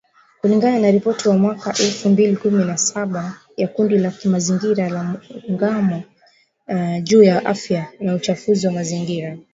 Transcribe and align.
Kulingana 0.41 0.79
na 0.79 0.91
ripoti 0.91 1.29
ya 1.29 1.37
mwaka 1.37 1.69
elfu 1.73 2.09
mbili 2.09 2.35
kumi 2.37 2.63
na 2.65 2.77
saba 2.77 3.37
ya 3.57 3.67
kundi 3.67 3.97
la 3.97 4.11
kimazingira 4.11 4.89
la 4.89 5.03
Muungano 5.03 6.03
juu 7.03 7.23
ya 7.23 7.45
Afya 7.45 7.87
na 7.99 8.15
Uchafuzi 8.15 8.67
wa 8.67 8.73
mazingira 8.73 9.37